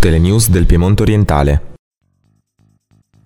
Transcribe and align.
tutte 0.00 0.14
le 0.14 0.18
news 0.18 0.48
del 0.48 0.64
Piemonte 0.64 1.02
orientale. 1.02 1.74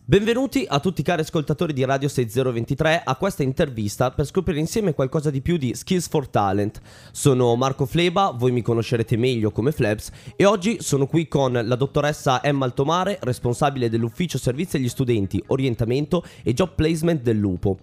Benvenuti 0.04 0.64
a 0.68 0.80
tutti 0.80 1.04
cari 1.04 1.20
ascoltatori 1.20 1.72
di 1.72 1.84
Radio 1.84 2.08
6023 2.08 3.02
a 3.04 3.14
questa 3.14 3.44
intervista 3.44 4.10
per 4.10 4.26
scoprire 4.26 4.58
insieme 4.58 4.92
qualcosa 4.92 5.30
di 5.30 5.40
più 5.40 5.56
di 5.56 5.72
Skills 5.76 6.08
for 6.08 6.26
Talent. 6.26 6.80
Sono 7.12 7.54
Marco 7.54 7.86
Fleba, 7.86 8.34
voi 8.36 8.50
mi 8.50 8.60
conoscerete 8.60 9.16
meglio 9.16 9.52
come 9.52 9.70
Flebs 9.70 10.10
e 10.34 10.44
oggi 10.46 10.78
sono 10.80 11.06
qui 11.06 11.28
con 11.28 11.52
la 11.52 11.76
dottoressa 11.76 12.42
Emma 12.42 12.64
Altomare, 12.64 13.20
responsabile 13.22 13.88
dell'ufficio 13.88 14.36
servizi 14.36 14.76
agli 14.76 14.88
studenti, 14.88 15.40
orientamento 15.46 16.24
e 16.42 16.54
job 16.54 16.74
placement 16.74 17.22
del 17.22 17.36
Lupo. 17.36 17.78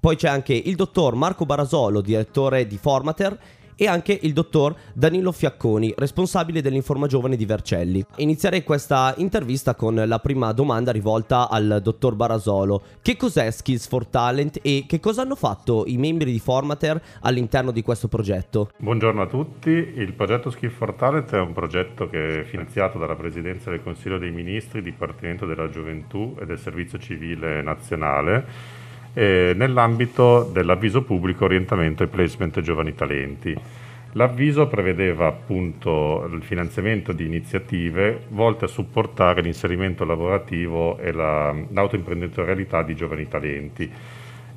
Poi 0.00 0.16
c'è 0.16 0.28
anche 0.28 0.54
il 0.54 0.74
dottor 0.74 1.16
Marco 1.16 1.44
Barasolo, 1.44 2.00
direttore 2.00 2.66
di 2.66 2.78
Formater 2.78 3.38
e 3.76 3.86
anche 3.86 4.18
il 4.22 4.32
dottor 4.32 4.74
Danilo 4.92 5.32
Fiacconi, 5.32 5.94
responsabile 5.96 6.60
dell'Informa 6.60 7.06
Giovane 7.06 7.36
di 7.36 7.46
Vercelli. 7.46 8.04
Inizierei 8.16 8.62
questa 8.62 9.14
intervista 9.16 9.74
con 9.74 9.94
la 9.94 10.18
prima 10.18 10.52
domanda 10.52 10.92
rivolta 10.92 11.48
al 11.48 11.80
dottor 11.82 12.14
Barasolo. 12.14 12.82
Che 13.00 13.16
cos'è 13.16 13.50
Skills 13.50 13.86
for 13.86 14.06
Talent 14.06 14.58
e 14.62 14.84
che 14.86 15.00
cosa 15.00 15.22
hanno 15.22 15.36
fatto 15.36 15.84
i 15.86 15.96
membri 15.96 16.32
di 16.32 16.38
Formater 16.38 17.00
all'interno 17.20 17.70
di 17.70 17.82
questo 17.82 18.08
progetto? 18.08 18.70
Buongiorno 18.78 19.22
a 19.22 19.26
tutti, 19.26 19.70
il 19.70 20.12
progetto 20.14 20.50
Skills 20.50 20.74
for 20.74 20.92
Talent 20.94 21.32
è 21.32 21.40
un 21.40 21.52
progetto 21.52 22.08
che 22.08 22.40
è 22.40 22.44
finanziato 22.44 22.98
dalla 22.98 23.16
Presidenza 23.16 23.70
del 23.70 23.82
Consiglio 23.82 24.18
dei 24.18 24.30
Ministri, 24.30 24.82
Dipartimento 24.82 25.46
della 25.46 25.68
Gioventù 25.68 26.36
e 26.40 26.46
del 26.46 26.58
Servizio 26.58 26.98
Civile 26.98 27.62
Nazionale 27.62 28.80
eh, 29.14 29.52
nell'ambito 29.54 30.48
dell'avviso 30.52 31.02
pubblico 31.02 31.44
orientamento 31.44 32.02
e 32.02 32.06
placement 32.06 32.60
giovani 32.60 32.94
talenti. 32.94 33.54
L'avviso 34.14 34.66
prevedeva 34.66 35.26
appunto 35.26 36.28
il 36.30 36.42
finanziamento 36.42 37.12
di 37.12 37.24
iniziative 37.24 38.24
volte 38.28 38.66
a 38.66 38.68
supportare 38.68 39.40
l'inserimento 39.40 40.04
lavorativo 40.04 40.98
e 40.98 41.12
la, 41.12 41.54
l'autoimprenditorialità 41.70 42.82
di 42.82 42.94
giovani 42.94 43.26
talenti 43.26 43.90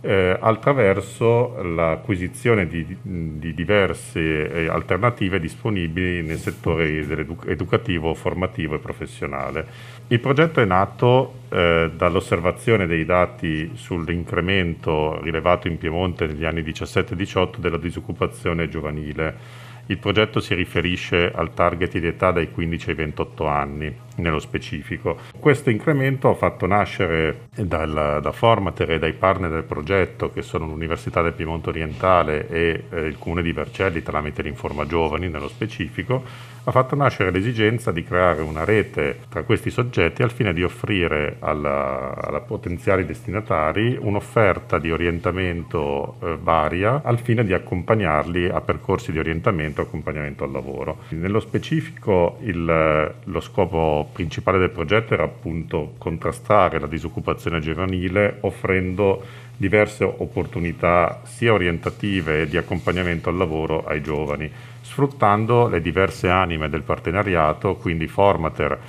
eh, 0.05 0.37
attraverso 0.39 1.59
l'acquisizione 1.63 2.67
di, 2.67 2.85
di 3.01 3.53
diverse 3.55 4.51
eh, 4.51 4.67
alternative 4.67 5.39
disponibili 5.39 6.21
nel 6.21 6.37
settore 6.37 7.03
educativo, 7.47 8.13
formativo 8.13 8.75
e 8.75 8.79
professionale. 8.79 9.65
Il 10.07 10.19
progetto 10.19 10.61
è 10.61 10.65
nato 10.65 11.39
eh, 11.49 11.91
dall'osservazione 11.95 12.85
dei 12.85 13.03
dati 13.03 13.71
sull'incremento 13.73 15.19
rilevato 15.23 15.67
in 15.67 15.79
Piemonte 15.79 16.27
negli 16.27 16.45
anni 16.45 16.61
17-18 16.61 17.57
della 17.57 17.77
disoccupazione 17.77 18.69
giovanile 18.69 19.63
il 19.87 19.99
progetto 19.99 20.39
si 20.39 20.55
riferisce 20.55 21.31
al 21.31 21.53
target 21.53 21.99
di 21.99 22.07
età 22.07 22.31
dai 22.31 22.49
15 22.49 22.89
ai 22.89 22.95
28 22.95 23.45
anni, 23.45 23.95
nello 24.15 24.39
specifico. 24.39 25.17
Questo 25.39 25.69
incremento 25.69 26.29
ha 26.29 26.35
fatto 26.35 26.65
nascere 26.65 27.47
dal, 27.55 28.19
da 28.21 28.31
Formater 28.31 28.91
e 28.91 28.99
dai 28.99 29.13
partner 29.13 29.49
del 29.49 29.63
progetto, 29.63 30.31
che 30.31 30.41
sono 30.41 30.65
l'Università 30.65 31.21
del 31.21 31.33
Piemonte 31.33 31.69
Orientale 31.69 32.47
e 32.47 32.83
eh, 32.89 33.01
il 33.01 33.17
Comune 33.17 33.41
di 33.41 33.51
Vercelli, 33.51 34.01
tramite 34.01 34.41
l'Informa 34.41 34.85
Giovani 34.85 35.29
nello 35.29 35.47
specifico, 35.47 36.23
ha 36.67 36.71
fatto 36.71 36.95
nascere 36.95 37.29
l'esigenza 37.31 37.91
di 37.91 38.03
creare 38.03 38.41
una 38.41 38.63
rete 38.63 39.19
tra 39.29 39.43
questi 39.43 39.69
soggetti 39.69 40.23
al 40.23 40.31
fine 40.31 40.51
di 40.51 40.63
offrire 40.63 41.37
alla 41.39 42.43
potenziali 42.45 43.05
destinatari 43.05 43.97
un'offerta 43.99 44.79
di 44.79 44.91
orientamento 44.91 46.15
eh, 46.21 46.37
varia 46.41 47.01
al 47.03 47.19
fine 47.19 47.43
di 47.45 47.53
accompagnarli 47.53 48.49
a 48.49 48.61
percorsi 48.61 49.11
di 49.11 49.19
orientamento 49.19 49.81
e 49.81 49.83
accompagnamento 49.83 50.43
al 50.43 50.51
lavoro. 50.51 51.01
Nello 51.09 51.39
specifico 51.39 52.37
il, 52.41 53.13
lo 53.23 53.39
scopo 53.39 54.04
principale 54.11 54.57
del 54.57 54.71
progetto 54.71 55.13
era 55.13 55.23
appunto 55.23 55.93
contrastare 55.97 56.79
la 56.79 56.87
disoccupazione 56.87 57.59
giovanile 57.59 58.37
offrendo 58.41 59.23
diverse 59.57 60.03
opportunità 60.03 61.21
sia 61.23 61.53
orientative 61.53 62.41
e 62.41 62.47
di 62.47 62.57
accompagnamento 62.57 63.29
al 63.29 63.37
lavoro 63.37 63.85
ai 63.85 64.01
giovani, 64.01 64.51
sfruttando 64.81 65.67
le 65.67 65.81
diverse 65.81 66.29
anime 66.29 66.69
del 66.69 66.83
partenariato, 66.83 67.75
quindi 67.75 68.07
Formater 68.07 68.79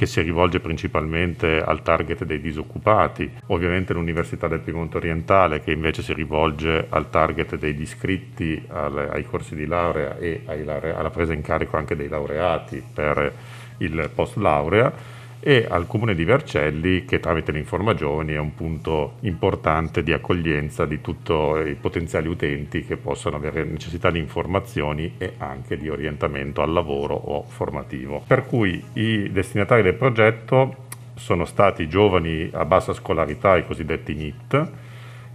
che 0.00 0.06
si 0.06 0.22
rivolge 0.22 0.60
principalmente 0.60 1.60
al 1.60 1.82
target 1.82 2.24
dei 2.24 2.40
disoccupati, 2.40 3.30
ovviamente 3.48 3.92
l'Università 3.92 4.48
del 4.48 4.60
Piemonte 4.60 4.96
Orientale 4.96 5.60
che 5.60 5.72
invece 5.72 6.00
si 6.00 6.14
rivolge 6.14 6.86
al 6.88 7.10
target 7.10 7.58
degli 7.58 7.82
iscritti 7.82 8.64
ai 8.66 9.26
corsi 9.26 9.54
di 9.54 9.66
laurea 9.66 10.16
e 10.16 10.40
alla 10.46 11.10
presa 11.10 11.34
in 11.34 11.42
carico 11.42 11.76
anche 11.76 11.96
dei 11.96 12.08
laureati 12.08 12.82
per 12.94 13.30
il 13.80 14.10
post 14.14 14.36
laurea 14.36 15.18
e 15.42 15.66
al 15.68 15.86
comune 15.86 16.14
di 16.14 16.24
Vercelli 16.24 17.06
che 17.06 17.18
tramite 17.18 17.50
l'Informa 17.50 17.94
Giovani 17.94 18.34
è 18.34 18.38
un 18.38 18.54
punto 18.54 19.14
importante 19.20 20.02
di 20.02 20.12
accoglienza 20.12 20.84
di 20.84 21.00
tutti 21.00 21.32
i 21.32 21.76
potenziali 21.80 22.28
utenti 22.28 22.84
che 22.84 22.98
possono 22.98 23.36
avere 23.36 23.64
necessità 23.64 24.10
di 24.10 24.18
informazioni 24.18 25.14
e 25.16 25.34
anche 25.38 25.78
di 25.78 25.88
orientamento 25.88 26.60
al 26.60 26.72
lavoro 26.72 27.14
o 27.14 27.42
formativo. 27.42 28.22
Per 28.26 28.44
cui 28.46 28.84
i 28.92 29.32
destinatari 29.32 29.82
del 29.82 29.94
progetto 29.94 30.88
sono 31.14 31.46
stati 31.46 31.88
giovani 31.88 32.50
a 32.52 32.66
bassa 32.66 32.92
scolarità, 32.92 33.56
i 33.56 33.66
cosiddetti 33.66 34.14
NIT, 34.14 34.68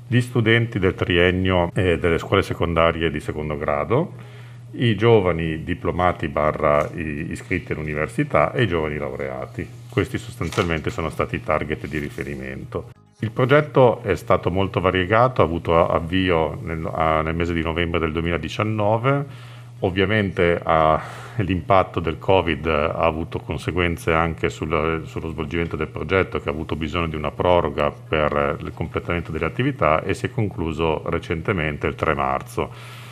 gli 0.07 0.21
studenti 0.21 0.77
del 0.77 0.93
triennio 0.93 1.71
e 1.73 1.97
delle 1.97 2.19
scuole 2.19 2.43
secondarie 2.43 3.09
di 3.09 3.19
secondo 3.19 3.57
grado, 3.57 4.33
i 4.77 4.95
giovani 4.95 5.63
diplomati 5.63 6.27
barra 6.27 6.89
iscritti 6.93 7.71
all'università 7.71 8.51
e 8.51 8.63
i 8.63 8.67
giovani 8.67 8.97
laureati. 8.97 9.67
Questi 9.89 10.17
sostanzialmente 10.17 10.89
sono 10.89 11.09
stati 11.09 11.35
i 11.35 11.43
target 11.43 11.87
di 11.87 11.97
riferimento. 11.97 12.89
Il 13.19 13.31
progetto 13.31 14.01
è 14.03 14.15
stato 14.15 14.51
molto 14.51 14.81
variegato, 14.81 15.41
ha 15.41 15.45
avuto 15.45 15.87
avvio 15.87 16.59
nel, 16.61 16.77
nel 17.23 17.35
mese 17.35 17.53
di 17.53 17.61
novembre 17.61 17.99
del 17.99 18.11
2019. 18.11 19.53
Ovviamente 19.79 20.59
a, 20.61 21.01
l'impatto 21.37 21.99
del 21.99 22.17
Covid 22.17 22.65
ha 22.65 23.05
avuto 23.05 23.39
conseguenze 23.39 24.13
anche 24.13 24.49
sul, 24.49 25.03
sullo 25.05 25.29
svolgimento 25.29 25.75
del 25.75 25.87
progetto 25.87 26.39
che 26.39 26.49
ha 26.49 26.51
avuto 26.51 26.75
bisogno 26.75 27.07
di 27.07 27.15
una 27.15 27.31
proroga 27.31 27.91
per 27.91 28.57
il 28.61 28.71
completamento 28.73 29.31
delle 29.31 29.45
attività 29.45 30.01
e 30.01 30.13
si 30.13 30.25
è 30.25 30.31
concluso 30.31 31.01
recentemente 31.09 31.87
il 31.87 31.95
3 31.95 32.13
marzo. 32.15 33.03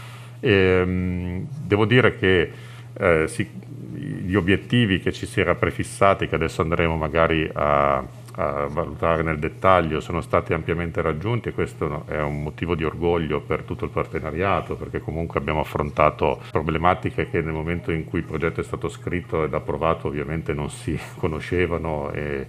E, 0.44 0.52
ehm, 0.52 1.48
devo 1.66 1.86
dire 1.86 2.18
che 2.18 2.52
eh, 2.96 3.28
si, 3.30 3.50
gli 3.94 4.36
obiettivi 4.36 5.00
che 5.00 5.14
ci 5.14 5.26
si 5.26 5.40
era 5.40 5.56
prefissati, 5.56 6.28
che 6.28 6.36
adesso 6.36 6.62
andremo 6.62 6.98
magari 6.98 7.50
a, 7.54 7.96
a, 7.96 8.68
valutare 8.68 9.24
nel 9.24 9.40
dettaglio, 9.40 10.02
sono 10.02 10.20
stati 10.20 10.53
ampiamente 10.53 11.02
raggiunti 11.02 11.48
e 11.48 11.53
questo 11.53 12.03
è 12.08 12.22
un 12.22 12.44
motivo 12.44 12.76
di 12.76 12.84
orgoglio 12.84 13.40
per 13.40 13.64
tutto 13.64 13.86
il 13.86 13.92
partenariato, 13.92 14.76
perché 14.76 15.00
comunque 15.00 15.40
abbiamo 15.40 15.62
affrontato 15.62 16.42
problematiche 16.52 17.30
che 17.30 17.40
nel 17.40 17.53
momento 17.53 17.92
in 17.92 18.03
cui 18.03 18.20
il 18.20 18.26
progetto 18.26 18.59
è 18.59 18.64
stato 18.66 18.90
scritto 18.90 19.46
ed 19.46 19.53
approvato 19.53 20.08
ovviamente 20.08 20.53
non 20.53 20.70
si 20.70 21.00
conoscevano 21.16 22.12
e, 22.12 22.48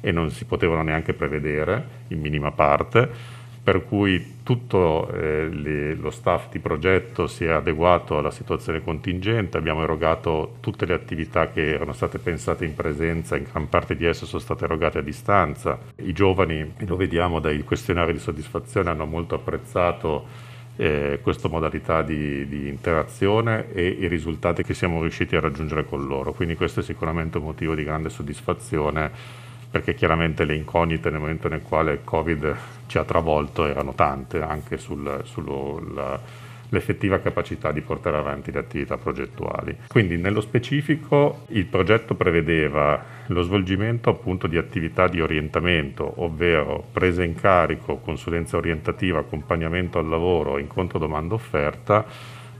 e 0.00 0.10
non 0.10 0.30
si 0.30 0.46
potevano 0.46 0.82
neanche 0.82 1.12
prevedere 1.12 2.04
in 2.08 2.20
minima 2.20 2.50
parte 2.50 3.35
per 3.66 3.84
cui 3.84 4.34
tutto 4.44 5.10
eh, 5.10 5.48
le, 5.48 5.94
lo 5.96 6.10
staff 6.10 6.50
di 6.52 6.60
progetto 6.60 7.26
si 7.26 7.46
è 7.46 7.50
adeguato 7.50 8.16
alla 8.16 8.30
situazione 8.30 8.80
contingente, 8.80 9.58
abbiamo 9.58 9.82
erogato 9.82 10.58
tutte 10.60 10.86
le 10.86 10.94
attività 10.94 11.50
che 11.50 11.72
erano 11.72 11.92
state 11.92 12.20
pensate 12.20 12.64
in 12.64 12.76
presenza, 12.76 13.36
in 13.36 13.42
gran 13.50 13.68
parte 13.68 13.96
di 13.96 14.04
esse 14.04 14.24
sono 14.24 14.40
state 14.40 14.66
erogate 14.66 14.98
a 14.98 15.02
distanza. 15.02 15.80
I 15.96 16.12
giovani, 16.12 16.74
lo 16.86 16.94
vediamo 16.94 17.40
dai 17.40 17.64
questionari 17.64 18.12
di 18.12 18.20
soddisfazione, 18.20 18.90
hanno 18.90 19.04
molto 19.04 19.34
apprezzato 19.34 20.26
eh, 20.76 21.18
questa 21.20 21.48
modalità 21.48 22.02
di, 22.02 22.46
di, 22.46 22.68
interazione 22.68 23.72
e 23.72 23.84
i 23.84 24.06
risultati 24.06 24.62
che 24.62 24.74
siamo 24.74 25.00
riusciti 25.00 25.34
a 25.34 25.40
raggiungere 25.40 25.84
con 25.86 26.06
loro. 26.06 26.32
Quindi 26.32 26.54
questo 26.54 26.78
è 26.78 26.82
sicuramente 26.84 27.38
un 27.38 27.44
motivo 27.44 27.74
di 27.74 27.82
grande 27.82 28.10
soddisfazione 28.10 29.44
perché 29.76 29.94
chiaramente 29.94 30.46
le 30.46 30.54
incognite 30.54 31.10
nel 31.10 31.20
momento 31.20 31.48
nel 31.48 31.60
quale 31.60 31.92
il 31.92 32.00
Covid 32.02 32.56
ci 32.86 32.96
ha 32.96 33.04
travolto 33.04 33.66
erano 33.66 33.92
tante 33.92 34.40
anche 34.40 34.78
sull'effettiva 34.78 37.18
capacità 37.18 37.72
di 37.72 37.82
portare 37.82 38.16
avanti 38.16 38.50
le 38.50 38.60
attività 38.60 38.96
progettuali. 38.96 39.76
Quindi 39.88 40.16
nello 40.16 40.40
specifico 40.40 41.44
il 41.48 41.66
progetto 41.66 42.14
prevedeva 42.14 43.04
lo 43.26 43.42
svolgimento 43.42 44.08
appunto 44.08 44.46
di 44.46 44.56
attività 44.56 45.08
di 45.08 45.20
orientamento, 45.20 46.10
ovvero 46.22 46.82
presa 46.90 47.22
in 47.22 47.34
carico, 47.34 47.98
consulenza 47.98 48.56
orientativa, 48.56 49.18
accompagnamento 49.18 49.98
al 49.98 50.08
lavoro, 50.08 50.56
incontro 50.56 50.98
domanda 50.98 51.34
offerta 51.34 52.06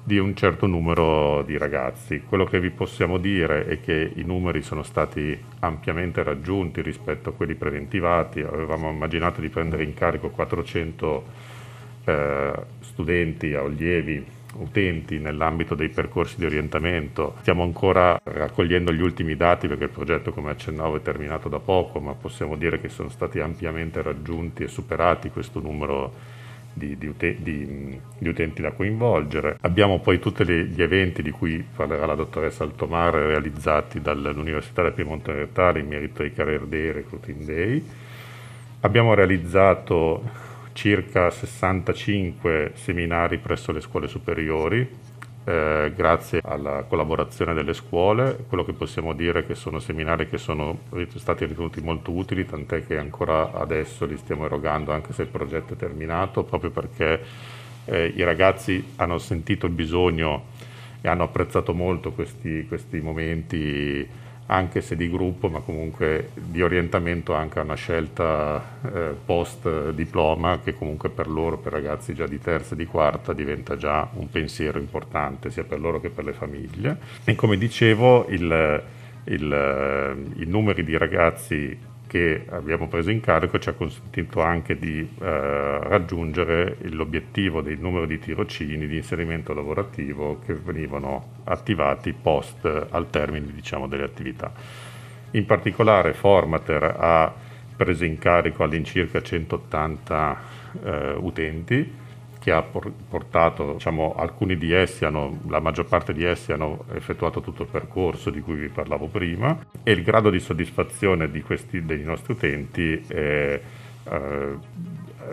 di 0.07 0.19
un 0.19 0.37
certo 0.37 0.69
numero 0.69 1.43
di 1.43 1.59
ragazzi. 1.59 2.23
Quello 2.23 2.45
che 2.45 2.61
vi 2.61 2.71
possiamo 2.71 3.19
dire 3.19 3.67
è 3.67 3.81
che 3.81 4.13
i 4.15 4.23
numeri 4.23 4.63
sono 4.63 4.85
stati 4.85 5.37
ampiamente 5.59 6.23
raggiunti 6.23 6.81
rispetto 6.81 7.31
a 7.31 7.33
quelli 7.33 7.57
preventivati, 7.57 8.41
avevamo 8.41 8.89
immaginato 8.89 9.41
di 9.41 9.49
prendere 9.49 9.83
in 9.83 9.95
carico 9.95 10.29
400 10.29 11.25
eh, 12.05 12.53
studenti, 12.83 13.53
allievi 13.55 14.25
utenti 14.59 15.19
nell'ambito 15.19 15.75
dei 15.75 15.89
percorsi 15.89 16.37
di 16.39 16.45
orientamento. 16.45 17.35
Stiamo 17.41 17.65
ancora 17.65 18.17
raccogliendo 18.23 18.93
gli 18.93 19.03
ultimi 19.03 19.35
dati 19.35 19.67
perché 19.67 19.85
il 19.85 19.91
progetto, 19.91 20.31
come 20.31 20.51
accennavo, 20.51 20.95
è 20.95 21.03
terminato 21.03 21.49
da 21.49 21.59
poco, 21.59 21.99
ma 21.99 22.13
possiamo 22.13 22.55
dire 22.55 22.81
che 22.81 22.89
sono 22.89 23.09
stati 23.09 23.41
ampiamente 23.41 24.03
raggiunti 24.03 24.63
e 24.63 24.69
superati 24.69 25.31
questo 25.31 25.59
numero 25.59 26.36
di, 26.77 26.99
di, 26.99 27.11
di, 27.17 28.01
di, 28.19 28.29
utenti 28.29 28.61
da 28.61 28.73
coinvolgere. 28.73 29.57
Abbiamo 29.63 29.99
poi 29.99 30.19
tutti 30.19 30.45
gli 30.45 30.83
eventi 30.83 31.23
di 31.23 31.31
cui 31.31 31.65
parlerà 31.75 32.05
la 32.05 32.15
dottoressa 32.15 32.65
Altomare 32.65 33.27
realizzati 33.27 34.03
dall'Università 34.03 34.83
del 34.83 34.93
Piemonte 34.93 35.31
Orientale 35.31 35.81
in 35.81 35.87
merito 35.87 36.23
ai 36.23 36.35
Career 36.35 36.67
Day 36.67 36.93
Recruiting 36.93 37.45
Day. 37.45 37.85
Abbiamo 38.81 39.15
realizzato 39.15 40.23
circa 40.75 41.31
65 41.31 42.73
seminari 42.75 43.39
presso 43.39 43.73
le 43.73 43.81
scuole 43.81 44.07
superiori, 44.07 44.87
eh, 45.49 45.93
grazie 45.95 46.41
alla 46.43 46.85
collaborazione 46.89 47.55
delle 47.55 47.73
scuole. 47.73 48.37
Quello 48.49 48.65
che 48.65 48.73
possiamo 48.73 49.13
dire 49.13 49.41
è 49.41 49.47
che 49.47 49.55
sono 49.55 49.79
seminari 49.79 50.29
che 50.29 50.39
sono 50.39 50.81
stati 51.15 51.45
ritenuti 51.45 51.81
molto 51.81 52.11
utili, 52.11 52.45
tant'è 52.45 52.85
che 52.85 52.99
ancora 52.99 53.53
adesso 53.53 54.07
li 54.07 54.17
stiamo 54.17 54.45
erogando 54.45 54.91
anche 54.91 55.13
se 55.13 55.23
il 55.23 55.29
progetto 55.29 55.75
è 55.75 55.77
terminato, 55.77 56.43
proprio 56.43 56.71
perché 56.71 57.21
eh, 57.85 58.13
i 58.17 58.25
ragazzi 58.25 58.93
hanno 58.97 59.19
sentito 59.19 59.67
il 59.67 59.73
bisogno 59.73 60.47
e 61.01 61.09
hanno 61.09 61.23
apprezzato 61.23 61.73
molto 61.73 62.11
questi, 62.11 62.67
questi 62.67 63.01
momenti 63.01 64.25
anche 64.47 64.81
se 64.81 64.97
di 64.97 65.11
gruppo, 65.11 65.49
ma 65.49 65.61
comunque 65.61 66.31
di 66.35 66.63
orientamento 66.63 67.35
anche 67.35 67.59
a 67.59 67.63
una 67.63 67.75
scelta 67.75 68.63
eh, 68.83 69.15
post 69.25 69.91
diploma 69.91 70.61
che 70.63 70.75
comunque 70.75 71.09
per 71.09 71.29
loro, 71.29 71.59
per 71.59 71.73
ragazzi 71.73 72.15
già 72.15 72.27
di 72.27 72.41
terza 72.41 72.75
e 72.75 72.77
di 72.77 72.87
quarta, 72.87 73.33
diventa 73.33 73.77
già 73.77 74.09
un 74.15 74.31
pensiero 74.31 74.79
importante 74.79 75.51
sia 75.51 75.65
per 75.65 75.81
loro 75.81 76.01
che 76.01 76.11
per 76.11 76.25
le 76.25 76.33
famiglie. 76.33 76.99
E 77.25 77.35
come 77.35 77.57
dicevo, 77.57 78.27
il, 78.29 78.83
il, 79.25 80.17
i 80.37 80.45
numeri 80.45 80.85
di 80.85 80.97
ragazzi 80.97 81.95
che 82.17 82.47
abbiamo 82.49 82.89
preso 82.89 83.11
in 83.11 83.21
carico 83.21 83.59
ci 83.59 83.69
ha 83.69 83.75
consentito 83.75 84.41
anche 84.41 84.79
di 84.79 85.01
eh, 85.01 85.79
raggiungere 85.83 86.79
l'obiettivo 86.85 87.61
del 87.61 87.79
numero 87.79 88.07
di 88.07 88.19
tirocini 88.19 88.87
di 88.87 88.97
inserimento 88.97 89.53
lavorativo 89.53 90.41
che 90.45 90.55
venivano 90.55 91.43
attivati 91.45 92.15
post 92.15 92.65
al 92.65 93.11
termine 93.11 93.53
diciamo, 93.53 93.87
delle 93.87 94.05
attività. 94.05 94.51
In 95.33 95.45
particolare 95.45 96.15
Formater 96.15 96.97
ha 96.99 97.35
preso 97.77 98.07
in 98.07 98.17
carico 98.17 98.63
all'incirca 98.63 99.21
180 99.21 100.41
eh, 100.83 101.15
utenti 101.19 102.05
che 102.47 102.53
ha 102.53 102.63
portato, 102.63 103.73
diciamo, 103.73 104.15
alcuni 104.17 104.57
di 104.57 104.73
essi 104.73 105.05
hanno, 105.05 105.41
la 105.49 105.59
maggior 105.59 105.87
parte 105.87 106.13
di 106.13 106.23
essi 106.23 106.53
hanno 106.53 106.85
effettuato 106.95 107.41
tutto 107.41 107.63
il 107.63 107.69
percorso 107.69 108.31
di 108.31 108.41
cui 108.41 108.55
vi 108.55 108.69
parlavo 108.69 109.09
prima 109.09 109.67
e 109.83 109.91
il 109.91 110.05
grado 110.05 110.31
di 110.31 110.39
soddisfazione 110.39 111.29
di 111.29 111.43
questi, 111.43 111.85
dei 111.85 112.05
nostri 112.05 112.35
utenti 112.35 113.05
è, 113.05 113.61
eh, 114.05 114.59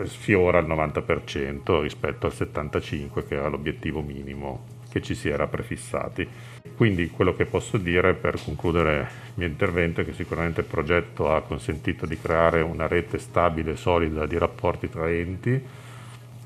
sfiora 0.05 0.57
il 0.57 0.65
90% 0.65 1.81
rispetto 1.81 2.25
al 2.25 2.33
75% 2.33 3.27
che 3.27 3.35
era 3.35 3.47
l'obiettivo 3.47 4.01
minimo 4.01 4.65
che 4.89 4.99
ci 5.03 5.13
si 5.13 5.29
era 5.29 5.45
prefissati. 5.45 6.27
Quindi 6.75 7.11
quello 7.11 7.35
che 7.35 7.45
posso 7.45 7.77
dire 7.77 8.15
per 8.15 8.41
concludere 8.43 9.01
il 9.01 9.33
mio 9.35 9.47
intervento 9.47 10.01
è 10.01 10.05
che 10.05 10.13
sicuramente 10.13 10.61
il 10.61 10.65
progetto 10.65 11.31
ha 11.31 11.43
consentito 11.43 12.07
di 12.07 12.19
creare 12.19 12.61
una 12.61 12.87
rete 12.87 13.19
stabile 13.19 13.73
e 13.73 13.75
solida 13.75 14.25
di 14.25 14.35
rapporti 14.39 14.89
tra 14.89 15.07
enti 15.07 15.81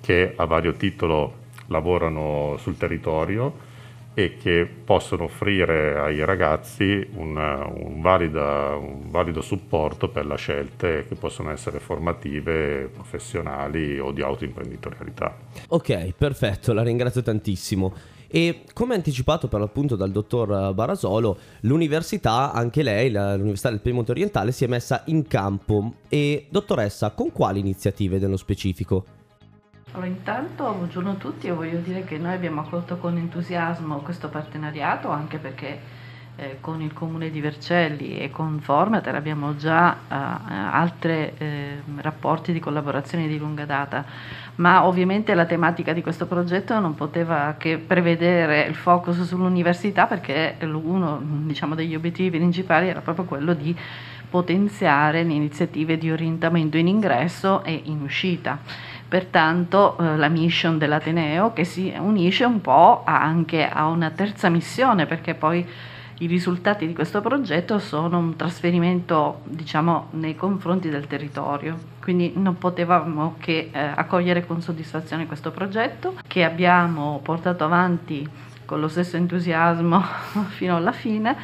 che 0.02 0.34
a 0.36 0.46
vario 0.46 0.74
titolo 0.74 1.46
lavorano 1.68 2.56
sul 2.58 2.78
territorio 2.78 3.66
e 4.18 4.36
che 4.36 4.68
possono 4.84 5.26
offrire 5.26 6.00
ai 6.00 6.26
ragazzi 6.26 7.08
un, 7.18 7.36
un, 7.38 8.02
valida, 8.02 8.76
un, 8.76 9.12
valido 9.12 9.42
supporto 9.42 10.10
per 10.10 10.26
le 10.26 10.36
scelte 10.38 11.06
che 11.08 11.14
possono 11.14 11.52
essere 11.52 11.78
formative, 11.78 12.90
professionali 12.92 14.00
o 14.00 14.12
di 14.12 14.24
autoimprenditorialità. 14.24 15.38
Ok, 15.68 16.14
perfetto, 16.18 16.74
la 16.74 16.82
ringrazio 16.82 17.22
tantissimo. 17.22 17.94
E 18.28 18.64
come 18.74 18.96
anticipato 18.96 19.48
per 19.48 19.60
l'appunto 19.60 19.96
dal 19.96 20.10
dottor 20.10 20.74
Barasolo, 20.74 21.38
l'università, 21.62 22.52
anche 22.54 22.82
lei, 22.82 23.12
l'Università 23.12 23.70
del 23.70 23.82
Piemonte 23.82 24.12
Orientale, 24.12 24.52
si 24.52 24.64
è 24.64 24.68
messa 24.68 25.04
in 25.06 25.28
campo. 25.28 25.94
E 26.10 26.48
dottoressa, 26.50 27.12
con 27.12 27.32
quali 27.32 27.60
iniziative 27.60 28.18
nello 28.18 28.38
specifico? 28.38 29.17
Allora, 29.92 30.08
intanto 30.08 30.74
buongiorno 30.74 31.12
a 31.12 31.16
tutti, 31.16 31.48
io 31.48 31.56
voglio 31.56 31.80
dire 31.80 32.04
che 32.04 32.18
noi 32.18 32.34
abbiamo 32.34 32.60
accolto 32.62 32.98
con 32.98 33.16
entusiasmo 33.16 34.00
questo 34.00 34.28
partenariato 34.28 35.10
anche 35.10 35.38
perché 35.38 35.80
eh, 36.36 36.58
con 36.60 36.82
il 36.82 36.92
comune 36.92 37.32
di 37.32 37.40
Vercelli 37.40 38.20
e 38.20 38.30
con 38.30 38.60
Formater 38.60 39.16
abbiamo 39.16 39.56
già 39.56 39.94
eh, 39.94 39.98
altri 40.10 41.32
eh, 41.38 41.82
rapporti 42.02 42.52
di 42.52 42.60
collaborazione 42.60 43.28
di 43.28 43.38
lunga 43.38 43.64
data, 43.64 44.04
ma 44.56 44.86
ovviamente 44.86 45.34
la 45.34 45.46
tematica 45.46 45.94
di 45.94 46.02
questo 46.02 46.28
progetto 46.28 46.78
non 46.80 46.94
poteva 46.94 47.56
che 47.58 47.78
prevedere 47.78 48.64
il 48.64 48.76
focus 48.76 49.24
sull'università 49.24 50.06
perché 50.06 50.58
uno 50.62 51.20
diciamo, 51.24 51.76
degli 51.76 51.96
obiettivi 51.96 52.38
principali 52.38 52.90
era 52.90 53.00
proprio 53.00 53.24
quello 53.24 53.54
di 53.54 53.76
potenziare 54.30 55.24
le 55.24 55.32
iniziative 55.32 55.98
di 55.98 56.12
orientamento 56.12 56.76
in 56.76 56.88
ingresso 56.88 57.64
e 57.64 57.82
in 57.86 58.02
uscita 58.02 58.60
pertanto 59.08 59.98
eh, 59.98 60.18
la 60.18 60.28
mission 60.28 60.78
dell'Ateneo 60.78 61.54
che 61.54 61.64
si 61.64 61.94
unisce 61.98 62.44
un 62.44 62.62
po' 62.62 63.04
anche 63.06 63.68
a 63.68 63.88
una 63.88 64.10
terza 64.12 64.50
missione 64.50 65.06
perché 65.06 65.34
poi 65.34 65.66
i 66.20 66.26
risultati 66.26 66.88
di 66.88 66.94
questo 66.94 67.22
progetto 67.22 67.78
sono 67.78 68.18
un 68.18 68.36
trasferimento 68.36 69.42
diciamo 69.44 70.08
nei 70.12 70.36
confronti 70.36 70.90
del 70.90 71.06
territorio. 71.08 71.78
Quindi 72.02 72.34
non 72.36 72.58
potevamo 72.58 73.36
che 73.40 73.70
eh, 73.72 73.80
accogliere 73.80 74.46
con 74.46 74.62
soddisfazione 74.62 75.28
questo 75.28 75.52
progetto 75.52 76.16
che 76.28 76.44
abbiamo 76.44 77.20
portato 77.22 77.64
avanti 77.64 78.28
con 78.66 78.80
lo 78.80 78.88
stesso 78.88 79.16
entusiasmo 79.16 80.04
fino 80.50 80.76
alla 80.76 80.92
fine 80.92 81.36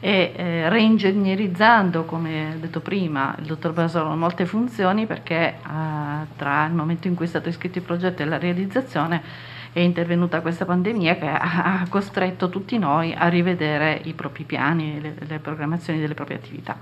e 0.00 0.32
eh, 0.34 0.68
reingegnerizzando, 0.68 2.04
come 2.04 2.56
detto 2.60 2.80
prima, 2.80 3.34
il 3.38 3.46
dottor 3.46 3.72
Basolo 3.72 4.14
molte 4.14 4.46
funzioni 4.46 5.06
perché 5.06 5.54
eh, 5.54 6.26
tra 6.36 6.66
il 6.66 6.72
momento 6.72 7.08
in 7.08 7.14
cui 7.14 7.24
è 7.24 7.28
stato 7.28 7.48
iscritto 7.48 7.78
il 7.78 7.84
progetto 7.84 8.22
e 8.22 8.24
la 8.24 8.38
realizzazione 8.38 9.22
è 9.72 9.80
intervenuta 9.80 10.40
questa 10.40 10.64
pandemia 10.64 11.16
che 11.16 11.28
ha 11.28 11.86
costretto 11.88 12.48
tutti 12.48 12.78
noi 12.78 13.14
a 13.14 13.28
rivedere 13.28 14.00
i 14.04 14.14
propri 14.14 14.44
piani, 14.44 15.00
le, 15.00 15.14
le 15.18 15.38
programmazioni 15.38 16.00
delle 16.00 16.14
proprie 16.14 16.36
attività. 16.36 16.76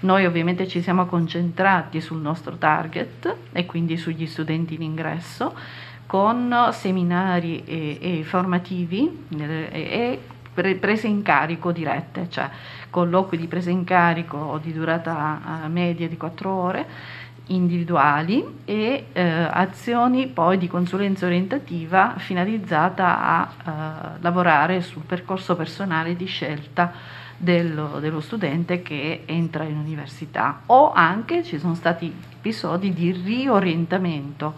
Noi 0.00 0.26
ovviamente 0.26 0.66
ci 0.66 0.82
siamo 0.82 1.06
concentrati 1.06 2.00
sul 2.00 2.20
nostro 2.20 2.56
target 2.56 3.34
e 3.52 3.66
quindi 3.66 3.96
sugli 3.96 4.26
studenti 4.26 4.74
in 4.74 4.82
ingresso 4.82 5.54
con 6.06 6.54
seminari 6.72 7.64
e, 7.64 7.98
e 8.00 8.24
formativi 8.24 9.26
e, 9.38 9.70
e 9.72 10.20
prese 10.54 11.06
in 11.06 11.22
carico 11.22 11.72
dirette, 11.72 12.28
cioè 12.30 12.48
colloqui 12.90 13.36
di 13.36 13.46
presa 13.46 13.70
in 13.70 13.84
carico 13.84 14.58
di 14.62 14.72
durata 14.72 15.64
eh, 15.64 15.68
media 15.68 16.08
di 16.08 16.16
4 16.16 16.50
ore 16.50 16.86
individuali 17.46 18.42
e 18.64 19.06
eh, 19.12 19.22
azioni 19.22 20.28
poi 20.28 20.56
di 20.56 20.66
consulenza 20.66 21.26
orientativa 21.26 22.14
finalizzata 22.16 23.20
a 23.20 23.50
eh, 24.16 24.20
lavorare 24.20 24.80
sul 24.80 25.02
percorso 25.02 25.54
personale 25.56 26.16
di 26.16 26.24
scelta 26.24 26.92
dello, 27.36 27.98
dello, 28.00 28.20
studente 28.20 28.80
che 28.80 29.24
entra 29.26 29.64
in 29.64 29.76
università. 29.76 30.62
O 30.66 30.92
anche 30.92 31.42
ci 31.42 31.58
sono 31.58 31.74
stati 31.74 32.12
episodi 32.38 32.92
di 32.92 33.10
riorientamento 33.12 34.54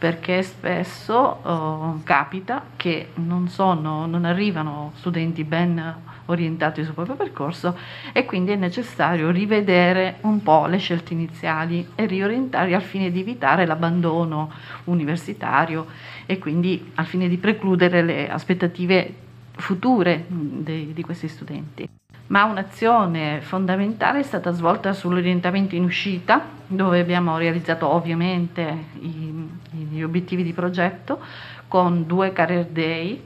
perché 0.00 0.42
spesso 0.42 1.14
oh, 1.14 2.00
capita 2.04 2.64
che 2.74 3.08
non, 3.16 3.48
sono, 3.48 4.06
non 4.06 4.24
arrivano 4.24 4.92
studenti 4.96 5.44
ben 5.44 5.94
orientati 6.24 6.82
sul 6.82 6.94
proprio 6.94 7.16
percorso 7.16 7.76
e 8.14 8.24
quindi 8.24 8.52
è 8.52 8.56
necessario 8.56 9.30
rivedere 9.30 10.16
un 10.22 10.42
po' 10.42 10.64
le 10.64 10.78
scelte 10.78 11.12
iniziali 11.12 11.86
e 11.94 12.06
riorientare 12.06 12.74
al 12.74 12.80
fine 12.80 13.10
di 13.10 13.20
evitare 13.20 13.66
l'abbandono 13.66 14.50
universitario 14.84 15.86
e 16.24 16.38
quindi 16.38 16.92
al 16.94 17.04
fine 17.04 17.28
di 17.28 17.36
precludere 17.36 18.00
le 18.00 18.30
aspettative 18.30 19.14
future 19.50 20.24
di, 20.28 20.94
di 20.94 21.02
questi 21.02 21.28
studenti 21.28 21.99
ma 22.30 22.44
un'azione 22.44 23.40
fondamentale 23.40 24.20
è 24.20 24.22
stata 24.22 24.52
svolta 24.52 24.92
sull'orientamento 24.92 25.74
in 25.74 25.84
uscita, 25.84 26.44
dove 26.66 27.00
abbiamo 27.00 27.36
realizzato 27.36 27.88
ovviamente 27.88 28.84
i, 29.00 29.48
gli 29.70 30.02
obiettivi 30.02 30.44
di 30.44 30.52
progetto 30.52 31.20
con 31.66 32.06
due 32.06 32.32
career 32.32 32.66
day, 32.66 33.20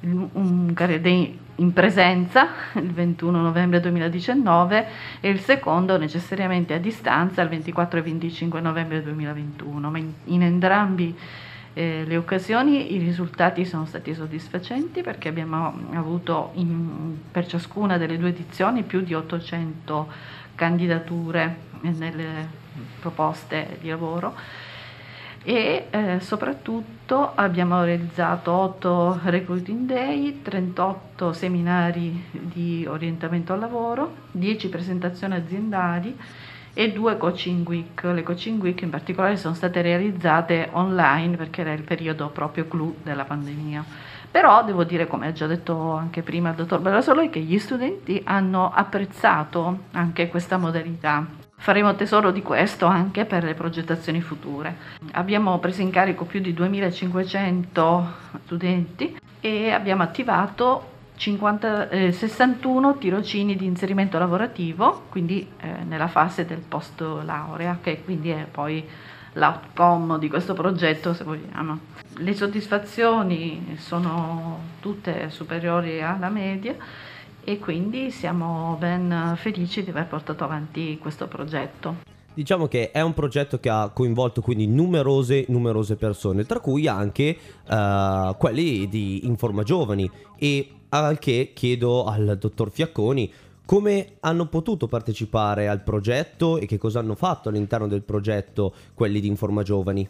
un 0.00 0.70
career 0.74 1.00
day 1.00 1.38
in 1.56 1.72
presenza 1.72 2.48
il 2.74 2.92
21 2.92 3.40
novembre 3.40 3.80
2019 3.80 4.86
e 5.20 5.28
il 5.28 5.40
secondo 5.40 5.98
necessariamente 5.98 6.74
a 6.74 6.78
distanza 6.78 7.42
il 7.42 7.48
24 7.48 7.98
e 7.98 8.02
25 8.02 8.60
novembre 8.60 9.02
2021, 9.02 9.90
ma 9.90 9.98
in, 9.98 10.12
in 10.24 10.42
entrambi 10.42 11.16
eh, 11.78 12.04
le 12.06 12.16
occasioni, 12.16 12.94
i 12.94 12.96
risultati 12.96 13.66
sono 13.66 13.84
stati 13.84 14.14
soddisfacenti 14.14 15.02
perché 15.02 15.28
abbiamo 15.28 15.74
avuto 15.92 16.52
in, 16.54 17.18
per 17.30 17.46
ciascuna 17.46 17.98
delle 17.98 18.16
due 18.16 18.30
edizioni 18.30 18.82
più 18.82 19.02
di 19.02 19.12
800 19.12 20.10
candidature 20.54 21.54
nelle 21.82 22.48
proposte 22.98 23.76
di 23.78 23.90
lavoro. 23.90 24.34
E 25.42 25.88
eh, 25.90 26.18
soprattutto 26.20 27.32
abbiamo 27.34 27.84
realizzato 27.84 28.52
8 28.52 29.20
recruiting 29.24 29.86
day, 29.86 30.40
38 30.40 31.34
seminari 31.34 32.24
di 32.30 32.86
orientamento 32.88 33.52
al 33.52 33.58
lavoro, 33.58 34.14
10 34.30 34.70
presentazioni 34.70 35.34
aziendali 35.34 36.16
e 36.78 36.92
due 36.92 37.16
coaching 37.16 37.66
week. 37.66 38.02
Le 38.02 38.22
coaching 38.22 38.60
week 38.60 38.82
in 38.82 38.90
particolare 38.90 39.38
sono 39.38 39.54
state 39.54 39.80
realizzate 39.80 40.68
online 40.72 41.38
perché 41.38 41.62
era 41.62 41.72
il 41.72 41.82
periodo 41.82 42.28
proprio 42.28 42.68
clou 42.68 42.94
della 43.02 43.24
pandemia. 43.24 43.82
Però 44.30 44.62
devo 44.62 44.84
dire, 44.84 45.06
come 45.06 45.28
ha 45.28 45.32
già 45.32 45.46
detto 45.46 45.92
anche 45.92 46.20
prima 46.20 46.50
il 46.50 46.56
dottor 46.56 46.80
Bellasolo, 46.80 47.30
che 47.30 47.40
gli 47.40 47.58
studenti 47.58 48.20
hanno 48.24 48.70
apprezzato 48.70 49.84
anche 49.92 50.28
questa 50.28 50.58
modalità 50.58 51.44
Faremo 51.58 51.94
tesoro 51.94 52.30
di 52.30 52.42
questo 52.42 52.84
anche 52.84 53.24
per 53.24 53.42
le 53.42 53.54
progettazioni 53.54 54.20
future. 54.20 54.76
Abbiamo 55.12 55.58
preso 55.58 55.80
in 55.80 55.90
carico 55.90 56.24
più 56.26 56.40
di 56.40 56.52
2500 56.52 58.12
studenti 58.44 59.18
e 59.40 59.70
abbiamo 59.70 60.02
attivato 60.02 60.95
50, 61.16 61.88
eh, 61.88 62.12
61 62.12 62.98
tirocini 62.98 63.56
di 63.56 63.64
inserimento 63.64 64.18
lavorativo, 64.18 65.04
quindi 65.08 65.48
eh, 65.60 65.84
nella 65.84 66.08
fase 66.08 66.44
del 66.44 66.60
post 66.60 67.00
laurea, 67.00 67.78
che 67.82 68.02
quindi 68.04 68.30
è 68.30 68.46
poi 68.50 68.86
l'outcome 69.32 70.18
di 70.18 70.28
questo 70.28 70.54
progetto, 70.54 71.14
se 71.14 71.24
vogliamo. 71.24 71.78
Le 72.18 72.34
soddisfazioni 72.34 73.76
sono 73.78 74.58
tutte 74.80 75.30
superiori 75.30 76.02
alla 76.02 76.28
media 76.28 76.74
e 77.44 77.58
quindi 77.58 78.10
siamo 78.10 78.76
ben 78.78 79.34
felici 79.36 79.82
di 79.82 79.90
aver 79.90 80.06
portato 80.06 80.44
avanti 80.44 80.98
questo 80.98 81.26
progetto. 81.28 82.14
Diciamo 82.34 82.66
che 82.66 82.90
è 82.90 83.00
un 83.00 83.14
progetto 83.14 83.58
che 83.58 83.70
ha 83.70 83.88
coinvolto 83.88 84.42
quindi 84.42 84.66
numerose, 84.66 85.46
numerose 85.48 85.96
persone, 85.96 86.44
tra 86.44 86.60
cui 86.60 86.86
anche 86.86 87.34
uh, 87.68 88.36
quelli 88.36 88.86
di 88.88 89.26
Informa 89.26 89.62
Giovani 89.62 90.10
e 90.36 90.70
al 91.04 91.18
che 91.18 91.50
chiedo 91.54 92.04
al 92.04 92.38
dottor 92.38 92.70
Fiacconi 92.70 93.30
come 93.66 94.14
hanno 94.20 94.46
potuto 94.46 94.86
partecipare 94.86 95.68
al 95.68 95.82
progetto 95.82 96.56
e 96.56 96.66
che 96.66 96.78
cosa 96.78 97.00
hanno 97.00 97.16
fatto 97.16 97.48
all'interno 97.48 97.88
del 97.88 98.02
progetto 98.02 98.72
quelli 98.94 99.20
di 99.20 99.26
Informa 99.26 99.62
Giovani. 99.62 100.08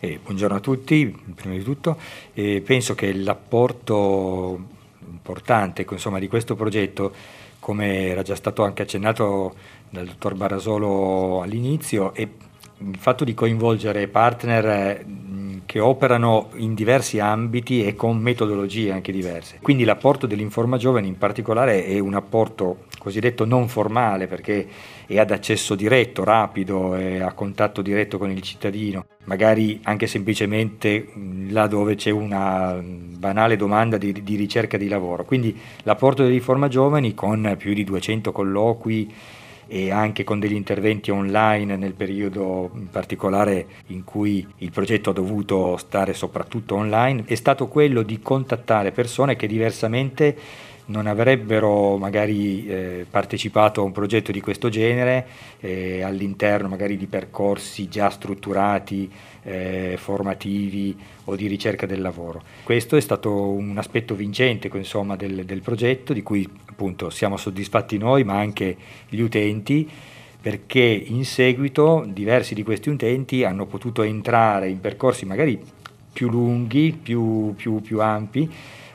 Eh, 0.00 0.18
buongiorno 0.20 0.56
a 0.56 0.60
tutti, 0.60 1.16
prima 1.34 1.54
di 1.54 1.62
tutto. 1.62 1.96
Eh, 2.32 2.60
penso 2.64 2.94
che 2.94 3.12
l'apporto 3.12 4.80
importante 5.08 5.86
insomma, 5.88 6.18
di 6.18 6.28
questo 6.28 6.56
progetto, 6.56 7.12
come 7.60 8.08
era 8.08 8.22
già 8.22 8.34
stato 8.34 8.64
anche 8.64 8.82
accennato 8.82 9.54
dal 9.90 10.06
dottor 10.06 10.34
Barasolo 10.34 11.42
all'inizio, 11.42 12.14
è 12.14 12.22
il 12.22 12.96
fatto 12.96 13.22
di 13.22 13.34
coinvolgere 13.34 14.08
partner 14.08 15.04
che 15.72 15.80
operano 15.80 16.50
in 16.56 16.74
diversi 16.74 17.18
ambiti 17.18 17.82
e 17.86 17.94
con 17.94 18.18
metodologie 18.18 18.92
anche 18.92 19.10
diverse. 19.10 19.56
Quindi 19.62 19.84
l'apporto 19.84 20.26
dell'Informa 20.26 20.76
Giovani 20.76 21.08
in 21.08 21.16
particolare 21.16 21.86
è 21.86 21.98
un 21.98 22.12
apporto 22.12 22.84
cosiddetto 22.98 23.46
non 23.46 23.68
formale 23.68 24.26
perché 24.26 24.68
è 25.06 25.18
ad 25.18 25.30
accesso 25.30 25.74
diretto, 25.74 26.24
rapido, 26.24 26.94
è 26.94 27.20
a 27.20 27.32
contatto 27.32 27.80
diretto 27.80 28.18
con 28.18 28.30
il 28.30 28.42
cittadino, 28.42 29.06
magari 29.24 29.80
anche 29.84 30.06
semplicemente 30.06 31.08
là 31.48 31.66
dove 31.68 31.94
c'è 31.94 32.10
una 32.10 32.78
banale 32.82 33.56
domanda 33.56 33.96
di, 33.96 34.12
di 34.22 34.36
ricerca 34.36 34.76
di 34.76 34.88
lavoro. 34.88 35.24
Quindi 35.24 35.58
l'apporto 35.84 36.22
dell'Informa 36.22 36.68
Giovani 36.68 37.14
con 37.14 37.54
più 37.56 37.72
di 37.72 37.82
200 37.82 38.30
colloqui 38.30 39.10
e 39.74 39.90
anche 39.90 40.22
con 40.22 40.38
degli 40.38 40.52
interventi 40.52 41.10
online 41.10 41.78
nel 41.78 41.94
periodo 41.94 42.70
in 42.74 42.90
particolare 42.90 43.64
in 43.86 44.04
cui 44.04 44.46
il 44.58 44.70
progetto 44.70 45.08
ha 45.08 45.14
dovuto 45.14 45.78
stare 45.78 46.12
soprattutto 46.12 46.74
online, 46.74 47.24
è 47.24 47.34
stato 47.34 47.68
quello 47.68 48.02
di 48.02 48.20
contattare 48.20 48.92
persone 48.92 49.34
che 49.34 49.46
diversamente 49.46 50.36
non 50.92 51.06
avrebbero 51.06 51.96
magari 51.96 52.66
eh, 52.66 53.06
partecipato 53.08 53.80
a 53.80 53.84
un 53.84 53.92
progetto 53.92 54.30
di 54.30 54.40
questo 54.40 54.68
genere 54.68 55.26
eh, 55.60 56.02
all'interno 56.02 56.68
magari 56.68 56.96
di 56.98 57.06
percorsi 57.06 57.88
già 57.88 58.10
strutturati, 58.10 59.10
eh, 59.42 59.96
formativi 59.98 60.96
o 61.24 61.34
di 61.34 61.46
ricerca 61.46 61.86
del 61.86 62.02
lavoro. 62.02 62.42
Questo 62.62 62.96
è 62.96 63.00
stato 63.00 63.32
un 63.32 63.76
aspetto 63.78 64.14
vincente 64.14 64.70
insomma, 64.72 65.16
del, 65.16 65.44
del 65.46 65.62
progetto 65.62 66.12
di 66.12 66.22
cui 66.22 66.48
appunto 66.66 67.10
siamo 67.10 67.36
soddisfatti 67.36 67.96
noi 67.96 68.22
ma 68.22 68.38
anche 68.38 68.76
gli 69.08 69.20
utenti 69.20 69.88
perché 70.40 70.80
in 70.80 71.24
seguito 71.24 72.04
diversi 72.06 72.54
di 72.54 72.62
questi 72.62 72.90
utenti 72.90 73.44
hanno 73.44 73.64
potuto 73.64 74.02
entrare 74.02 74.68
in 74.68 74.80
percorsi 74.80 75.24
magari 75.24 75.58
più 76.12 76.28
lunghi, 76.28 76.92
più, 77.00 77.54
più, 77.56 77.80
più 77.80 78.00
ampi 78.00 78.50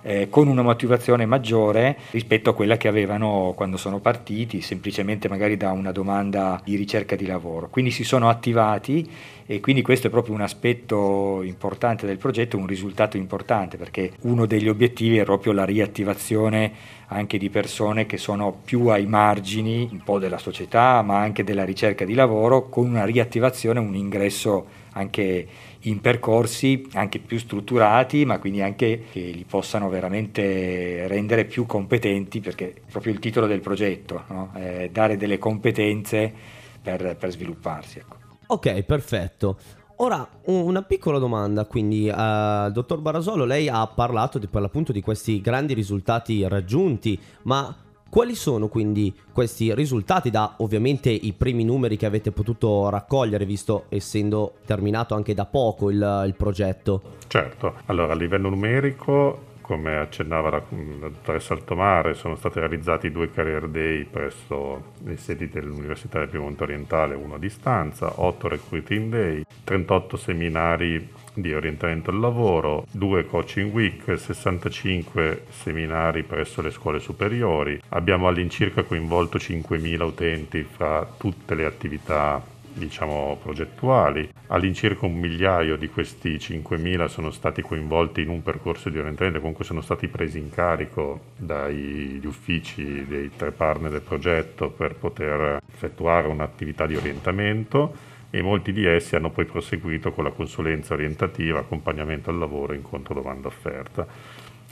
eh, 0.07 0.29
con 0.29 0.47
una 0.47 0.61
motivazione 0.61 1.25
maggiore 1.25 1.97
rispetto 2.11 2.49
a 2.49 2.53
quella 2.53 2.77
che 2.77 2.87
avevano 2.87 3.51
quando 3.57 3.75
sono 3.75 3.99
partiti, 3.99 4.61
semplicemente 4.61 5.27
magari 5.27 5.57
da 5.57 5.73
una 5.73 5.91
domanda 5.91 6.61
di 6.63 6.77
ricerca 6.77 7.17
di 7.17 7.25
lavoro. 7.25 7.67
Quindi 7.69 7.91
si 7.91 8.05
sono 8.05 8.29
attivati 8.29 9.05
e 9.45 9.59
quindi 9.59 9.81
questo 9.81 10.07
è 10.07 10.09
proprio 10.09 10.33
un 10.33 10.41
aspetto 10.41 11.41
importante 11.43 12.05
del 12.05 12.17
progetto, 12.17 12.57
un 12.57 12.67
risultato 12.67 13.17
importante 13.17 13.75
perché 13.75 14.13
uno 14.21 14.45
degli 14.45 14.69
obiettivi 14.69 15.17
è 15.17 15.25
proprio 15.25 15.51
la 15.51 15.65
riattivazione 15.65 16.71
anche 17.07 17.37
di 17.37 17.49
persone 17.49 18.05
che 18.05 18.17
sono 18.17 18.57
più 18.63 18.87
ai 18.87 19.05
margini 19.05 19.89
un 19.91 20.03
po' 20.03 20.19
della 20.19 20.37
società 20.37 21.01
ma 21.01 21.19
anche 21.19 21.43
della 21.43 21.65
ricerca 21.65 22.05
di 22.05 22.13
lavoro 22.13 22.69
con 22.69 22.87
una 22.87 23.05
riattivazione, 23.05 23.79
un 23.79 23.95
ingresso 23.95 24.65
anche 24.93 25.47
in 25.81 26.01
percorsi 26.01 26.87
anche 26.93 27.19
più 27.19 27.37
strutturati, 27.37 28.25
ma 28.25 28.39
quindi 28.39 28.61
anche 28.61 29.05
che 29.11 29.19
li 29.19 29.45
possano 29.47 29.89
veramente 29.89 31.07
rendere 31.07 31.45
più 31.45 31.65
competenti, 31.65 32.39
perché 32.39 32.73
è 32.73 32.91
proprio 32.91 33.13
il 33.13 33.19
titolo 33.19 33.47
del 33.47 33.61
progetto, 33.61 34.23
no? 34.27 34.51
dare 34.91 35.17
delle 35.17 35.37
competenze 35.37 36.33
per, 36.81 37.15
per 37.17 37.31
svilupparsi. 37.31 37.99
Ecco. 37.99 38.15
Ok, 38.47 38.81
perfetto. 38.83 39.57
Ora, 39.99 40.27
una 40.45 40.83
piccola 40.83 41.17
domanda, 41.17 41.65
quindi, 41.65 42.07
uh, 42.07 42.69
dottor 42.69 42.99
Barasolo, 42.99 43.45
lei 43.45 43.67
ha 43.67 43.85
parlato 43.87 44.37
di, 44.37 44.45
per 44.45 44.61
l'appunto 44.61 44.91
di 44.91 45.01
questi 45.01 45.41
grandi 45.41 45.73
risultati 45.73 46.47
raggiunti, 46.47 47.19
ma 47.43 47.75
quali 48.09 48.35
sono 48.35 48.67
quindi 48.67 49.13
questi 49.31 49.73
risultati 49.73 50.29
da 50.29 50.55
ovviamente 50.57 51.09
i 51.09 51.33
primi 51.33 51.63
numeri 51.63 51.97
che 51.97 52.05
avete 52.05 52.31
potuto 52.31 52.89
raccogliere, 52.89 53.45
visto 53.45 53.85
essendo 53.89 54.55
terminato 54.65 55.15
anche 55.15 55.33
da 55.33 55.45
poco 55.45 55.89
il, 55.89 56.23
il 56.25 56.33
progetto? 56.35 57.15
Certo, 57.27 57.75
allora 57.85 58.13
a 58.13 58.15
livello 58.15 58.49
numerico 58.49 59.55
come 59.67 59.97
accennava 59.97 60.49
la, 60.49 60.63
la 60.99 61.09
dottoressa 61.09 61.53
Altomare, 61.53 62.13
sono 62.13 62.37
stati 62.37 62.57
realizzati 62.57 63.11
due 63.11 63.29
career 63.29 63.67
day 63.67 64.05
presso 64.05 64.93
le 65.03 65.17
sedi 65.17 65.49
dell'Università 65.49 66.19
del 66.19 66.29
Piemonte 66.29 66.63
Orientale, 66.63 67.15
uno 67.15 67.35
a 67.35 67.37
distanza, 67.37 68.21
8 68.21 68.47
recruiting 68.47 69.11
day, 69.11 69.43
38 69.65 70.15
seminari 70.15 71.09
di 71.37 71.53
orientamento 71.53 72.09
al 72.09 72.19
lavoro, 72.19 72.85
2 72.91 73.25
coaching 73.25 73.73
week, 73.73 74.17
65 74.17 75.45
seminari 75.49 76.23
presso 76.23 76.61
le 76.61 76.71
scuole 76.71 76.99
superiori. 76.99 77.79
Abbiamo 77.89 78.27
all'incirca 78.27 78.83
coinvolto 78.83 79.37
5.000 79.37 80.01
utenti 80.01 80.63
fra 80.63 81.07
tutte 81.17 81.55
le 81.55 81.65
attività 81.65 82.43
diciamo, 82.73 83.37
progettuali. 83.41 84.29
All'incirca 84.47 85.05
un 85.05 85.17
migliaio 85.17 85.77
di 85.77 85.89
questi 85.89 86.35
5.000 86.35 87.05
sono 87.05 87.31
stati 87.31 87.61
coinvolti 87.61 88.21
in 88.21 88.29
un 88.29 88.43
percorso 88.43 88.89
di 88.89 88.99
orientamento, 88.99 89.39
comunque 89.39 89.65
sono 89.65 89.81
stati 89.81 90.07
presi 90.07 90.37
in 90.37 90.49
carico 90.49 91.19
dagli 91.35 92.25
uffici 92.25 93.05
dei 93.05 93.31
tre 93.35 93.51
partner 93.51 93.91
del 93.91 94.01
progetto 94.01 94.69
per 94.69 94.95
poter 94.95 95.61
effettuare 95.67 96.27
un'attività 96.27 96.85
di 96.85 96.95
orientamento 96.95 98.15
e 98.37 98.41
molti 98.43 98.71
di 98.71 98.85
essi 98.85 99.15
hanno 99.15 99.31
poi 99.31 99.45
proseguito 99.45 100.11
con 100.11 100.23
la 100.23 100.29
consulenza 100.29 100.93
orientativa, 100.93 101.59
accompagnamento 101.59 102.29
al 102.29 102.37
lavoro, 102.37 102.73
incontro 102.73 103.15
domanda 103.15 103.47
offerta. 103.47 104.05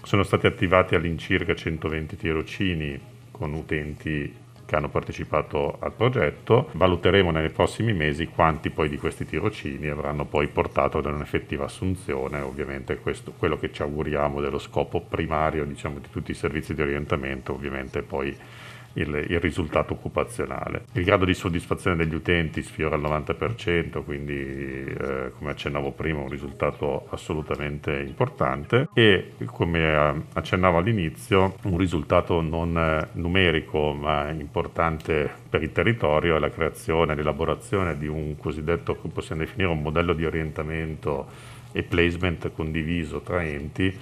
Sono 0.04 0.22
stati 0.22 0.46
attivati 0.46 0.94
all'incirca 0.94 1.56
120 1.56 2.16
tirocini 2.16 3.00
con 3.32 3.54
utenti 3.54 4.44
che 4.66 4.76
hanno 4.76 4.90
partecipato 4.90 5.78
al 5.80 5.94
progetto. 5.94 6.70
Valuteremo 6.74 7.32
nei 7.32 7.50
prossimi 7.50 7.94
mesi 7.94 8.28
quanti 8.28 8.70
poi 8.70 8.88
di 8.88 8.98
questi 8.98 9.26
tirocini 9.26 9.88
avranno 9.88 10.26
poi 10.26 10.48
portato 10.48 11.00
ad 11.00 11.06
un'effettiva 11.06 11.66
assunzione. 11.66 12.42
Ovviamente 12.42 12.98
questo 12.98 13.34
quello 13.36 13.58
che 13.58 13.72
ci 13.72 13.82
auguriamo 13.82 14.42
dello 14.42 14.60
scopo 14.60 15.02
primario 15.02 15.66
diciamo, 15.66 15.98
di 15.98 16.08
tutti 16.12 16.30
i 16.32 16.36
servizi 16.36 16.76
di 16.76 16.84
orientamento, 16.84 17.54
ovviamente 17.54 18.04
poi 18.04 18.36
il, 18.96 19.26
il, 19.30 19.40
risultato 19.40 19.94
occupazionale. 19.94 20.86
Il 20.94 21.04
grado 21.04 21.26
di 21.26 21.34
soddisfazione 21.34 21.96
degli 21.96 22.14
utenti 22.14 22.62
sfiora 22.62 22.96
il 22.96 23.02
90%, 23.02 24.04
quindi 24.04 24.34
eh, 24.34 25.32
come 25.38 25.52
accennavo 25.52 25.92
prima 25.92 26.22
un 26.22 26.30
risultato 26.30 27.08
assolutamente 27.10 27.98
importante 28.00 28.90
e 28.94 29.34
come 29.46 30.26
accennavo 30.34 30.78
all'inizio 30.78 31.56
un 31.64 31.78
risultato 31.78 32.42
non 32.42 32.78
eh, 32.78 33.08
numerico 33.14 33.94
ma 33.94 34.30
importante 34.30 35.30
per 35.50 35.64
il 35.64 35.72
territorio 35.72 36.36
è 36.36 36.40
la 36.40 36.50
creazione 36.50 37.14
e 37.14 37.16
l'elaborazione 37.16 37.98
di 37.98 38.08
un 38.08 38.36
cosiddetto, 38.38 38.96
possiamo 38.96 39.42
definire 39.42 39.70
un 39.70 39.82
modello 39.82 40.14
di 40.14 40.26
orientamento 40.26 41.28
e 41.72 41.84
placement 41.84 42.52
condiviso 42.54 43.22
tra 43.22 43.44
enti 43.44 43.94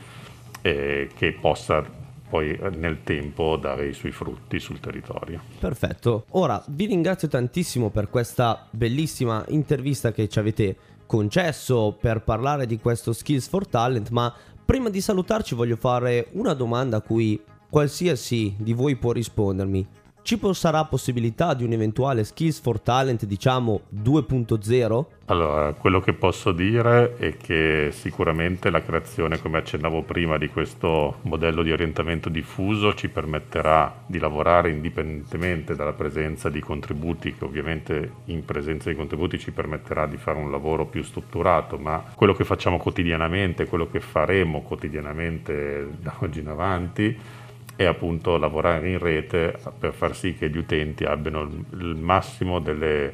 eh, 0.62 1.10
che 1.16 1.32
possa 1.34 2.02
poi 2.34 2.58
nel 2.78 3.04
tempo 3.04 3.58
dare 3.58 3.90
i 3.90 3.94
suoi 3.94 4.12
frutti 4.12 4.60
sul 4.60 4.80
territorio. 4.80 5.40
Perfetto, 5.60 6.26
ora 6.32 6.64
vi 6.70 6.88
ringrazio 6.88 7.28
tantissimo 7.28 7.92
per 7.92 8.10
questa 8.10 8.66
bellissima 8.72 9.46
intervista 9.50 10.12
che 10.12 10.28
ci 10.28 10.40
avete 10.40 10.76
concesso 11.06 11.96
per 12.02 12.24
parlare 12.24 12.66
di 12.66 12.80
questo 12.80 13.14
Skills 13.14 13.48
for 13.48 13.68
Talent, 13.68 14.10
ma 14.10 14.34
prima 14.66 14.90
di 14.90 15.00
salutarci 15.00 15.54
voglio 15.54 15.76
fare 15.76 16.30
una 16.32 16.56
domanda 16.56 16.98
a 16.98 17.02
cui 17.02 17.40
qualsiasi 17.70 18.56
di 18.58 18.74
voi 18.74 18.96
può 18.96 19.12
rispondermi. 19.12 19.88
Ci 20.24 20.40
sarà 20.54 20.86
possibilità 20.86 21.54
di 21.54 21.66
un 21.66 21.74
eventuale 21.74 22.24
Skills 22.24 22.62
for 22.62 22.80
Talent, 22.80 23.26
diciamo 23.26 23.82
2.0? 23.94 25.06
Allora, 25.26 25.74
quello 25.74 26.00
che 26.00 26.14
posso 26.14 26.54
dire 26.54 27.18
è 27.18 27.36
che 27.36 27.90
sicuramente 27.92 28.70
la 28.70 28.82
creazione, 28.82 29.42
come 29.42 29.58
accennavo 29.58 30.04
prima, 30.04 30.38
di 30.38 30.48
questo 30.48 31.18
modello 31.24 31.62
di 31.62 31.74
orientamento 31.74 32.30
diffuso 32.30 32.94
ci 32.94 33.10
permetterà 33.10 34.04
di 34.06 34.18
lavorare 34.18 34.70
indipendentemente 34.70 35.76
dalla 35.76 35.92
presenza 35.92 36.50
di 36.50 36.62
contributi, 36.62 37.36
che 37.36 37.44
ovviamente 37.44 38.12
in 38.26 38.46
presenza 38.46 38.90
di 38.90 38.96
contributi 38.96 39.38
ci 39.38 39.52
permetterà 39.52 40.08
di 40.08 40.16
fare 40.16 40.40
un 40.40 40.50
lavoro 40.50 40.86
più 40.86 41.04
strutturato, 41.04 41.78
ma 41.78 42.02
quello 42.16 42.34
che 42.34 42.46
facciamo 42.46 42.78
quotidianamente, 42.78 43.66
quello 43.66 43.90
che 43.90 44.00
faremo 44.00 44.62
quotidianamente 44.62 45.90
da 46.00 46.16
oggi 46.20 46.40
in 46.40 46.48
avanti, 46.48 47.42
e 47.76 47.86
appunto 47.86 48.38
lavorare 48.38 48.90
in 48.90 49.00
rete 49.00 49.58
per 49.78 49.94
far 49.94 50.16
sì 50.16 50.36
che 50.36 50.50
gli 50.50 50.58
utenti 50.58 51.04
abbiano 51.04 51.42
il 51.42 51.96
massimo 51.96 52.60
delle, 52.60 53.14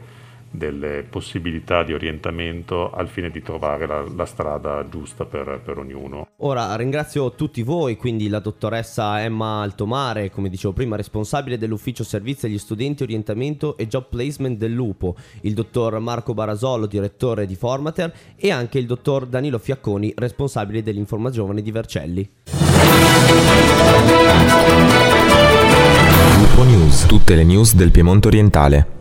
delle 0.51 1.03
possibilità 1.03 1.83
di 1.83 1.93
orientamento 1.93 2.91
al 2.91 3.07
fine 3.07 3.29
di 3.29 3.41
trovare 3.41 3.85
la, 3.85 4.03
la 4.15 4.25
strada 4.25 4.87
giusta 4.89 5.25
per, 5.25 5.61
per, 5.63 5.77
ognuno. 5.77 6.27
Ora 6.37 6.75
ringrazio 6.75 7.31
tutti 7.33 7.61
voi, 7.63 7.95
quindi 7.95 8.27
la 8.27 8.39
dottoressa 8.39 9.21
Emma 9.21 9.61
Altomare, 9.61 10.31
come 10.31 10.49
dicevo 10.49 10.73
prima, 10.73 10.95
responsabile 10.95 11.57
dell'ufficio 11.57 12.03
servizi 12.03 12.45
agli 12.47 12.57
studenti 12.57 13.03
orientamento 13.03 13.77
e 13.77 13.87
job 13.87 14.07
placement 14.09 14.57
del 14.57 14.73
Lupo, 14.73 15.15
il 15.41 15.53
dottor 15.53 15.99
Marco 15.99 16.33
Barasolo, 16.33 16.85
direttore 16.85 17.45
di 17.45 17.55
Formater 17.55 18.13
e 18.35 18.51
anche 18.51 18.79
il 18.79 18.85
dottor 18.85 19.25
Danilo 19.25 19.59
Fiacconi, 19.59 20.13
responsabile 20.15 20.81
dell'Informa 20.81 21.29
Giovane 21.29 21.61
di 21.61 21.71
Vercelli. 21.71 22.29
Lupo 26.38 26.63
News, 26.63 27.05
tutte 27.05 27.36
le 27.36 27.43
news 27.43 27.75
del 27.75 27.91
Piemonte 27.91 28.27
orientale. 28.27 28.98